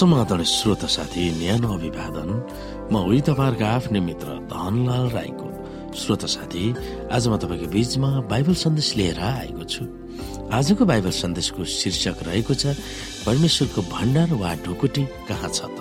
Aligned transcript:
समाधान 0.00 0.42
श्रोत 0.48 0.84
साथी 0.88 1.22
न्यानो 1.36 1.68
अभिवादन। 1.76 2.30
म 2.88 2.94
उही 3.04 3.20
तपाईँहरूको 3.20 3.64
आफ्नै 3.68 4.00
मित्र 4.00 4.28
धनलाल 4.48 5.04
राईको। 5.12 5.48
श्रोत 5.92 6.24
साथी 6.24 6.64
आज 7.12 7.28
म 7.28 7.36
तपाईँको 7.36 7.68
बीचमा 7.68 8.08
बाइबल 8.24 8.54
सन्देश 8.64 8.88
लिएर 8.96 9.20
आएको 9.20 9.64
छु। 9.68 9.84
आजको 10.56 10.84
बाइबल 10.88 11.12
सन्देशको 11.12 11.64
शीर्षक 11.68 12.16
रहेको 12.24 12.54
छ 12.56 12.72
परमेश्वरको 13.28 13.80
भण्डार 13.92 14.32
वा 14.40 14.50
ढुकुटी 14.64 15.04
कहाँ 15.28 15.50
छ 15.52 15.68
त? 15.68 15.78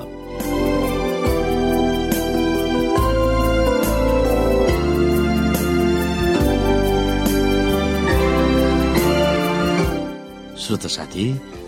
श्रोत 10.60 10.84
साथी 10.92 11.26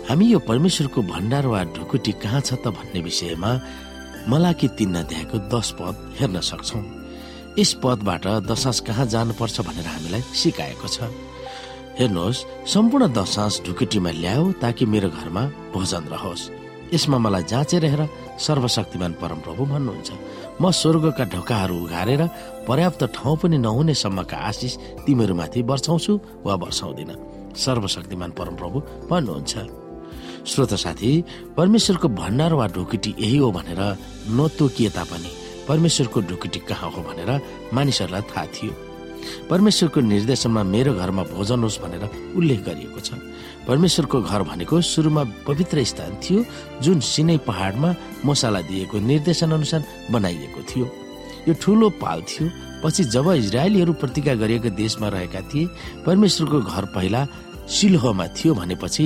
हामी 0.08 0.26
यो 0.26 0.38
परमेश्वरको 0.38 1.02
भण्डार 1.02 1.46
वा 1.46 1.62
ढुकुटी 1.74 2.12
कहाँ 2.22 2.40
छ 2.40 2.58
त 2.58 2.74
भन्ने 2.74 3.00
विषयमा 3.00 3.50
मलाकी 4.28 4.68
तीन 4.78 4.94
अध्यायको 4.98 5.38
दश 5.48 5.68
पद 5.78 5.94
हेर्न 6.18 6.40
सक्छौ। 6.40 6.80
यस 7.58 7.72
पदबाट 7.82 8.26
दशास 8.50 8.80
कहाँ 8.86 9.06
जानुपर्छ 9.14 9.60
भनेर 9.60 9.86
हामीलाई 9.86 10.22
सिकाएको 10.40 10.88
छ। 10.88 11.06
हेर्नुहोस् 11.98 12.44
सम्पूर्ण 12.66 13.12
दशास 13.14 13.60
ढुकुटीमा 13.66 14.10
ल्याऊ 14.22 14.52
ताकि 14.62 14.84
मेरो 14.86 15.08
घरमा 15.10 15.42
भोजन 15.74 16.04
रहोस्। 16.12 16.50
यसमा 16.94 17.18
मलाई 17.18 17.44
जाँचेर 17.52 17.84
हेर 17.92 18.02
सर्वशक्तिमान 18.42 19.12
परमप्रभु 19.22 19.62
भन्नुहुन्छ। 19.64 20.10
म 20.60 20.70
स्वर्गका 20.70 21.24
ढोकाहरू 21.30 21.76
उघारेर 21.78 22.22
पर्याप्त 22.68 23.02
ठाउँ 23.16 23.36
पनि 23.38 23.58
नहुने 23.58 23.94
सम्मका 23.94 24.36
आशिष 24.50 24.72
तिमीहरूमाथि 25.06 25.62
वर्षाउँछु 25.62 26.12
वा 26.46 26.54
वर्षाउँदिन। 26.64 27.10
सर्वशक्तिमान 27.56 28.30
परमप्रभु 28.38 28.78
भन्नुहुन्छ। 29.10 29.81
श्रोत 30.46 30.74
साथी 30.74 31.10
परमेश्वरको 31.56 32.08
भण्डार 32.08 32.52
वा 32.54 32.66
ढुकुटी 32.74 33.14
यही 33.18 33.36
हो 33.36 33.50
भनेर 33.52 33.80
नतोकिए 34.30 34.90
तापनि 34.90 35.30
परमेश्वरको 35.68 36.20
ढुकुटी 36.20 36.58
कहाँ 36.68 36.90
हो 36.90 37.02
भनेर 37.02 37.30
मानिसहरूलाई 37.72 38.22
थाहा 38.30 38.46
थियो। 38.46 38.72
परमेश्वरको 39.50 40.00
निर्देशनमा 40.02 40.62
मेरो 40.66 40.94
घरमा 40.94 41.22
भोजन 41.30 41.62
होस् 41.62 41.78
भनेर 41.78 42.34
उल्लेख 42.36 42.60
गरिएको 42.66 43.00
छ। 43.00 43.14
परमेश्वरको 43.68 44.20
घर 44.22 44.42
भनेको 44.42 44.80
सुरुमा 44.82 45.22
पवित्र 45.46 45.84
स्थान 45.84 46.18
थियो 46.18 46.44
जुन 46.82 47.00
सिनै 47.00 47.38
पहाडमा 47.46 47.94
मसाला 48.26 48.60
दिएको 48.66 48.98
निर्देशन 48.98 49.50
अनुसार 49.52 49.84
बनाइएको 50.10 50.60
थियो। 50.66 50.86
यो 51.48 51.54
ठुलो 51.62 51.90
पाल 52.02 52.22
थियो। 52.26 52.50
पछि 52.82 53.04
जब 53.14 53.30
इजरायलीहरू 53.30 53.92
प्रतिज्ञा 53.94 54.34
गरिएको 54.42 54.70
देशमा 54.74 55.08
रहेका 55.08 55.40
थिए 55.54 55.68
परमेश्वरको 56.06 56.60
घर 56.66 56.84
पहिला 56.90 57.26
सिल्होमा 57.70 58.26
थियो 58.34 58.54
भनेपछि 58.54 59.04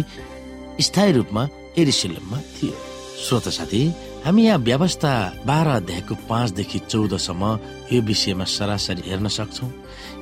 स्थायी 0.81 1.13
रूपमा 1.13 1.49
एरिसिलममा 1.79 2.39
थियो। 2.57 2.75
श्रोत 3.17 3.49
साथी 3.49 3.83
हामी 4.25 4.45
यहाँ 4.45 4.59
व्यवस्था 4.59 5.11
बाह्र 5.47 5.69
अध्यायको 5.71 6.15
पाँचदेखि 6.29 6.79
चौधसम्म 6.91 7.45
यो 7.93 8.01
विषयमा 8.03 8.45
सरासरी 8.45 9.03
हेर्न 9.09 9.29
सक्छौ। 9.29 9.67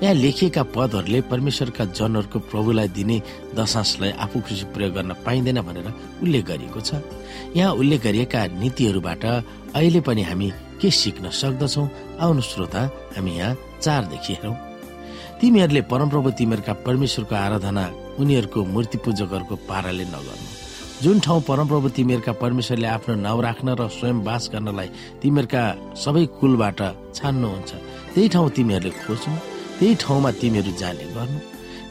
यहाँ 0.03 0.15
लेखिएका 0.15 0.63
पदहरूले 0.75 1.21
परमेश्वरका 1.31 1.85
जनहरूको 1.99 2.39
प्रभुलाई 2.51 2.89
दिने 2.89 3.17
दशांशलाई 3.57 4.11
आफू 4.25 4.41
खुसी 4.41 4.65
प्रयोग 4.75 4.93
गर्न 4.95 5.13
पाइँदैन 5.27 5.61
भनेर 5.63 5.89
उल्लेख 6.23 6.45
गरिएको 6.47 6.81
छ। 6.81 7.03
यहाँ 7.57 7.73
उल्लेख 7.75 8.03
गरिएका 8.05 8.47
नीतिहरूबाट 8.61 9.25
अहिले 9.25 10.01
पनि 10.07 10.23
हामी 10.23 10.53
के 10.81 10.91
सिक्न 10.91 11.31
सक्दछौ 11.31 11.89
आउनु 12.21 12.41
श्रोता 12.41 12.83
हामी 13.17 13.33
यहाँ 13.39 13.57
चारदेखि 13.83 14.33
हेरौँ। 14.33 14.74
तिमीहरूले 15.41 15.83
परमप्रभु 15.93 16.31
तिमीहरूका 16.39 16.73
परमेश्वरको 16.87 17.35
आराधना 17.37 17.85
उनीहरूको 18.21 18.61
मूर्ति 18.75 18.99
पूजकहरूको 19.05 19.55
पाराले 19.69 20.05
नगर्नु। 20.15 20.47
जुन 21.03 21.17
ठाउँ 21.21 21.41
परमप्रभु 21.49 21.89
तिमीहरूका 21.97 22.33
परमेश्वरले 22.43 22.89
आफ्नो 22.97 23.15
नाउँ 23.27 23.43
राख्न 23.43 23.69
र 23.81 23.89
स्वयं 23.99 24.19
बास 24.25 24.43
गर्नलाई 24.53 24.89
तिमीहरूका 25.23 25.63
सबै 26.05 26.25
कुलबाट 26.41 26.81
छान्नुहुन्छ 27.19 27.71
त्यही 28.15 28.29
ठाउँ 28.35 28.51
तिमीहरूले 28.57 28.95
खोज्नु 29.05 29.35
त्यही 29.79 29.95
ठाउँमा 30.03 30.31
तिमीहरू 30.41 30.73
जाने 30.81 31.07
गर्नु। 31.17 31.39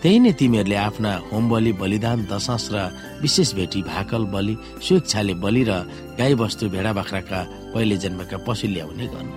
त्यही 0.01 0.17
नै 0.23 0.31
तिमीहरूले 0.39 0.77
आफ्ना 0.87 1.11
होम 1.29 1.43
बलि 1.51 1.71
बलिदान 1.81 2.19
दशांश 2.31 2.65
र 2.73 2.77
विशेष 3.23 3.49
भेटी 3.59 3.81
भाकल 3.91 4.23
बलि 4.33 4.55
स्वेच्छाले 4.87 5.33
बलि 5.43 5.63
र 5.69 5.71
गाई 6.19 6.33
बस्तु 6.41 6.63
भेडा 6.73 6.91
बाख्राका 6.99 7.39
पहिले 7.73 7.95
जन्मका 8.03 8.37
पशु 8.47 8.67
ल्याउने 8.67 9.05
गर्नु। 9.13 9.35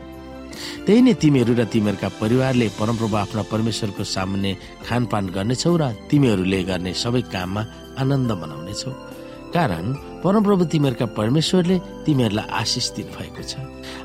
त्यही 0.87 1.01
नै 1.03 1.15
तिमीहरू 1.23 1.53
र 1.59 1.63
तिमीहरूका 1.75 2.09
परिवारले 2.23 2.67
परमप्रभु 2.81 3.17
आफ्ना 3.25 3.43
परमेश्वरको 3.53 4.03
सामुन्ने 4.15 4.53
खानपान 4.87 5.25
गर्नेछौ 5.37 5.75
र 5.81 5.85
तिमीहरूले 6.11 6.61
गर्ने 6.71 6.93
सबै 7.03 7.23
काममा 7.35 7.63
आनन्द 8.01 8.31
मनाउनेछौ। 8.41 8.93
कारण 9.57 9.85
परमप्रभु 10.25 10.65
तिमीहरूका 10.73 11.07
परमेश्वरले 11.19 11.77
तिमीहरूलाई 12.07 12.47
आशिष 12.61 12.87
दिनु 12.97 13.11
भएको 13.17 13.43
छ। 13.51 13.53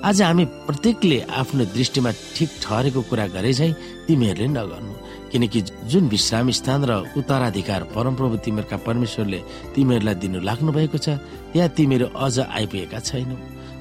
आज 0.08 0.22
हामी 0.22 0.46
प्रत्येकले 0.68 1.18
आफ्नो 1.42 1.64
दृष्टिमा 1.76 2.12
ठिक 2.36 2.50
ठहरेको 2.64 3.02
कुरा 3.10 3.26
गरे 3.36 3.52
झै 3.54 3.72
तिमीहरूले 4.08 4.48
नगर्नु। 4.58 4.94
किनकि 5.32 5.60
जुन 5.92 6.04
विश्राम 6.14 6.50
स्थान 6.60 6.82
र 6.90 6.92
उत्तराधिकार 7.20 7.82
परमप्रभु 7.96 8.36
तिमीहरूका 8.46 8.78
परमेश्वरले 8.88 9.40
तिमीहरूलाई 9.76 10.16
दिनु 10.24 10.40
लाग्नु 10.48 10.72
भएको 10.72 10.98
छ 10.98 11.08
त्यहाँ 11.52 11.70
तिमीहरू 11.78 12.06
अझ 12.16 12.36
आइपुगेका 12.48 13.00
छैनौ। 13.00 13.36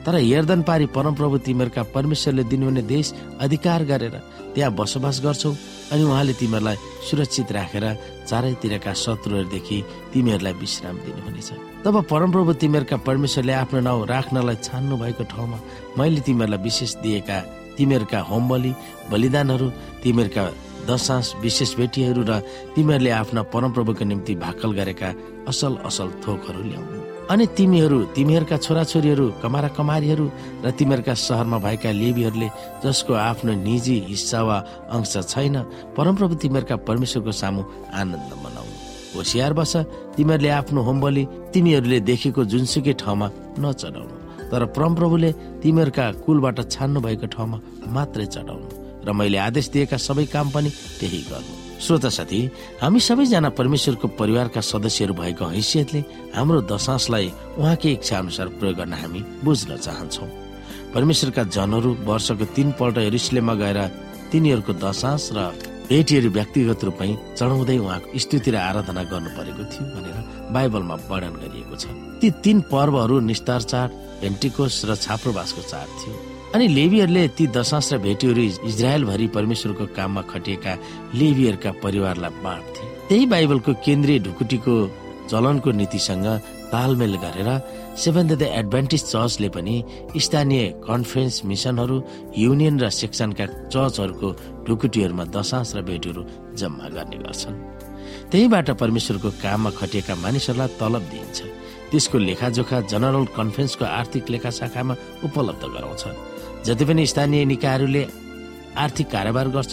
तर 0.07 0.15
हेर्दन 0.17 0.63
पारी 0.63 0.87
परमप्रभु 0.97 1.39
तिमीहरूका 1.47 1.83
परमेश्वरले 1.95 2.45
दिनुहुने 2.51 2.83
देश 2.89 3.13
अधिकार 3.41 3.85
गरेर 3.85 4.15
त्यहाँ 4.55 4.73
बसोबास 4.75 5.21
गर्छौ 5.25 5.53
अनि 5.93 6.03
उहाँले 6.03 6.33
तिमीहरूलाई 6.41 6.77
सुरक्षित 7.09 7.53
राखेर 7.53 7.85
चारैतिरका 8.29 8.93
शत्रुहरूदेखि 8.95 9.79
तिमीहरूलाई 10.13 10.53
विश्राम 10.63 10.97
दिनुहुनेछ। 11.05 11.51
तब 11.85 11.95
परमप्रभु 12.11 12.53
तिमीहरूका 12.63 12.97
परमेश्वरले 13.09 13.53
आफ्नो 13.53 13.81
नाउँ 13.81 14.07
राख्नलाई 14.07 14.57
छान्नु 14.65 14.97
भएको 14.97 15.25
ठाउँमा 15.33 15.59
मैले 15.99 16.21
तिमीहरूलाई 16.27 16.63
विशेष 16.65 16.95
दिएका 17.05 17.39
तिमीहरूका 17.77 18.21
होम 18.31 18.49
बलि 18.49 18.73
बलिदानहरू 19.11 19.69
तिमीहरूका 20.03 20.45
दशांश 20.89 21.35
विशेष 21.43 21.77
भेटीहरू 21.77 22.23
र 22.25 22.41
तिमीहरूले 22.75 23.11
आफ्ना 23.21 23.43
परमप्रभुको 23.53 24.05
निम्ति 24.05 24.35
भाकल 24.45 24.71
गरेका 24.81 25.09
असल 25.49 25.77
असल 25.85 26.09
थोकहरू 26.25 26.63
ल्याउनु। 26.65 27.10
अनि 27.31 27.47
तिमीहरू 27.55 27.99
तिमीहरूका 28.11 28.57
छोराछोरीहरू 28.59 29.27
कमारा 29.43 29.69
कमारीहरू 29.79 30.27
र 30.65 30.71
तिमीहरूका 30.75 31.15
सहरमा 31.15 31.59
भएका 31.63 31.91
लेबीहरूले 31.95 32.49
जसको 32.83 33.13
आफ्नो 33.31 33.53
निजी 33.63 33.97
हिस्सा 34.11 34.41
वा 34.43 34.57
अंश 34.91 35.15
छैन 35.31 35.57
परमप्रभु 35.95 36.35
तिमीहरूका 36.43 36.77
परमेश्वरको 36.89 37.33
सामु 37.33 37.63
आनन्द 37.95 38.33
मनाउनु। 38.43 38.75
होसियार 39.15 39.53
बस 39.55 39.73
तिमीहरूले 40.19 40.51
आफ्नो 40.59 40.81
होमबली 40.83 41.25
तिमीहरूले 41.55 41.99
देखेको 42.11 42.45
जुनसुकै 42.51 42.95
ठाउँमा 42.99 43.27
नचढाउनु 43.63 44.15
तर 44.51 44.63
परमप्रभुले 44.75 45.31
तिमीहरूका 45.63 46.05
कुलबाट 46.27 46.59
छान्नु 46.67 46.99
भएको 47.07 47.27
ठाउँमा 47.31 47.59
मात्रै 47.95 48.27
चढाउनु 48.27 48.67
र 49.07 49.09
मैले 49.15 49.39
आदेश 49.39 49.67
दिएका 49.71 49.97
सबै 50.03 50.27
काम 50.35 50.51
पनि 50.51 50.71
त्यही 50.99 51.23
गर्नु। 51.31 51.70
श्रोता 51.81 52.09
साथी 52.09 52.41
हामी 52.83 53.01
सबैजना 53.01 53.49
परमेश्वरको 53.57 54.09
परिवारका 54.21 54.61
सदस्यहरू 54.61 55.15
भएको 55.15 55.45
हैसियतले 55.57 56.01
हाम्रो 56.37 56.61
दशांशलाई 56.69 57.27
उहाँकै 57.59 57.91
इच्छा 57.93 58.19
अनुसार 58.19 58.49
प्रयोग 58.61 58.77
गर्न 58.77 58.93
हामी 59.01 59.21
बुझ्न 59.45 59.77
चाहन्छौ। 59.77 60.27
परमेश्वरका 60.95 61.43
जनहरू 61.57 61.91
वर्षको 62.05 62.45
तीनपल्ट 62.57 62.99
हेरिसलेमा 62.99 63.55
गएर 63.63 63.79
तिनीहरूको 64.31 64.73
दशांश 64.85 65.31
र 65.33 65.39
भेटीहरू 65.91 66.31
व्यक्तिगत 66.31 66.85
रूपमै 66.85 67.11
चढाउँदै 67.39 67.79
उहाँको 67.79 68.19
स्तुति 68.23 68.51
र 68.51 68.57
आराधना 68.61 69.03
गर्नु 69.11 69.31
परेको 69.39 69.65
थियो 69.73 69.85
भनेर 69.95 70.19
बाइबलमा 70.55 70.97
वर्णन 71.11 71.35
गरिएको 71.43 71.77
छ। 71.81 71.85
ती 72.21 72.29
तीन 72.45 72.61
पर्वहरू 72.69 73.21
निस्तार 73.25 73.63
चाड 73.73 73.89
भेन्टिकोस 74.21 74.85
र 74.85 74.95
छाप्रोबासको 75.01 75.63
चाड 75.73 75.89
थियो। 75.99 76.15
अनि 76.51 76.67
लेबीहरूले 76.69 77.23
ती 77.39 77.47
दशांश 77.55 77.93
र 77.93 77.99
भेटीहरू 78.03 78.43
इजरायलभरि 78.67 79.27
परमेश्वरको 79.37 79.85
काममा 79.95 80.23
खटिएका 80.31 80.73
लेबीहरूका 81.15 81.71
परिवारलाई 81.79 82.33
बाँड्थे। 82.43 82.83
त्यही 83.09 83.27
बाइबलको 83.31 83.73
केन्द्रीय 83.87 84.19
ढुकुटीको 84.27 84.75
चलनको 85.31 85.71
नीतिसँग 85.71 86.27
तालमेल 86.75 87.15
गरेर 87.23 87.49
सेभेन्थ 87.95 88.33
डे 88.43 88.47
एडभान्टेज 88.61 89.03
चर्चले 89.15 89.49
पनि 89.55 89.75
स्थानीय 90.19 90.63
कन्फरेन्स 90.91 91.35
मिसनहरू 91.47 91.97
युनियन 92.37 92.75
र 92.83 92.91
सेक्सनका 92.99 93.47
चर्चहरूको 93.71 94.29
ढुकुटीहरूमा 94.67 95.25
दशांश 95.31 95.69
र 95.77 95.79
भेटहरू 95.87 96.23
जम्मा 96.59 96.87
गर्ने 96.97 97.19
गर्छन्। 97.23 97.57
त्यहीबाट 98.31 98.69
परमेश्वरको 98.83 99.31
काममा 99.39 99.71
खटिएका 99.79 100.15
मानिसहरूलाई 100.19 100.69
तलब 100.83 101.05
दिइन्छ। 101.15 101.39
त्यसको 101.91 102.17
लेखाजोखा 102.19 102.79
जनरल 102.91 103.25
कन्फरेन्सको 103.39 103.85
आर्थिक 103.85 104.25
लेखा 104.31 104.51
शाखामा 104.51 104.95
उपलब्ध 105.27 105.63
गराउँछ 105.75 106.05
जति 106.67 106.85
पनि 106.85 107.07
स्थानीय 107.07 107.45
निकायहरूले 107.45 108.07
आर्थिक 108.77 109.07
कारोबार 109.11 109.49
गर्छ 109.49 109.73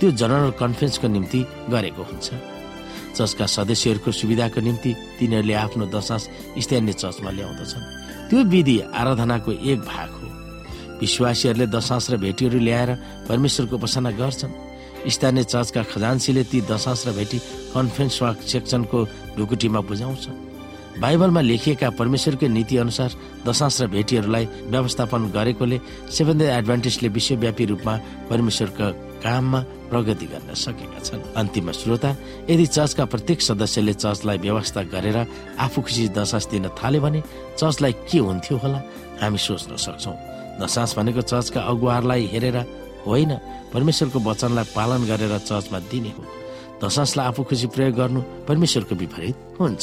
त्यो 0.00 0.10
जनरल 0.10 0.50
कन्फरेन्सको 0.60 1.08
निम्ति 1.08 1.40
गरेको 1.70 2.02
हुन्छ। 2.02 2.28
चर्चका 3.16 3.46
सदस्यहरूको 3.46 4.10
सुविधाको 4.10 4.60
निम्ति 4.60 4.90
तिनीहरूले 5.18 5.54
आफ्नो 5.54 5.86
दशांश 5.94 6.22
स्थानीय 6.58 6.92
चर्चमा 6.92 7.30
ल्याउँदछन्। 7.30 7.84
त्यो 8.28 8.40
विधि 8.52 8.76
आराधनाको 8.90 9.50
एक 9.52 9.80
भाग 9.86 10.10
हो। 10.10 10.26
विश्वासीहरूले 11.00 11.66
दशांश 11.70 12.10
र 12.10 12.16
भेटीहरू 12.16 12.58
ल्याएर 12.58 12.90
परमेश्वरको 13.28 13.74
उपासना 13.76 14.10
गर्छन्। 14.18 14.52
स्थानीय 15.06 15.44
चर्चका 15.44 15.82
खजान्सीले 15.92 16.42
ती 16.50 16.60
दशांश 16.66 17.00
र 17.06 17.12
भेटी 17.12 17.38
कन्फरेन्स 17.74 18.22
वा 18.22 18.30
सेक्सनको 18.42 18.98
ढुकुटीमा 19.36 19.80
बुझाउँछ 19.80 20.24
बाइबलमा 20.94 21.40
लेखिएका 21.40 21.90
परमेश्वरकै 21.98 22.48
नीति 22.48 22.76
अनुसार 22.76 23.10
दशांश 23.46 23.80
र 23.82 23.86
भेटीहरूलाई 23.90 24.44
व्यवस्थापन 24.70 25.22
गरेकोले 25.34 25.78
सेभेन 26.06 26.40
एडभान्टेजले 26.40 27.08
विश्वव्यापी 27.08 27.64
रूपमा 27.66 27.94
परमेश्वरका 28.30 28.90
काममा 29.24 29.60
प्रगति 29.90 30.26
गर्न 30.26 30.54
सकेका 30.54 31.00
छन्। 31.00 31.22
अन्तिम 31.34 31.70
श्रोता 31.72 32.10
यदि 32.50 32.66
चर्चका 32.66 33.04
प्रत्येक 33.04 33.40
सदस्यले 33.42 33.94
चर्चलाई 33.94 34.38
व्यवस्था 34.38 34.82
गरेर 34.94 35.18
आफू 35.58 35.82
खुसी 35.82 36.08
दशास 36.14 36.46
दिन 36.52 36.68
थाल्यो 36.78 37.00
भने 37.02 37.20
चर्चलाई 37.58 37.92
के 38.06 38.18
हुन्थ्यो 38.18 38.56
होला 38.62 38.80
हामी 39.20 39.38
सोच्न 39.38 39.76
सक्छौ। 39.76 40.14
दशास 40.62 40.94
भनेको 40.98 41.22
चर्चका 41.22 41.60
अगुवाहरूलाई 41.60 42.22
हेरेर 42.32 42.56
होइन 43.06 43.32
परमेश्वरको 43.74 44.18
वचनलाई 44.30 44.64
पालन 44.76 45.02
गरेर 45.10 45.38
चर्चमा 45.42 45.78
दिने 45.90 46.12
हो। 46.16 46.22
दशासलाई 46.84 47.26
आफू 47.26 47.42
खुसी 47.48 47.66
प्रयोग 47.74 47.94
गर्नु 47.96 48.20
परमेश्वरको 48.48 48.94
विपरीत 48.94 49.36
हुन्छ। 49.60 49.82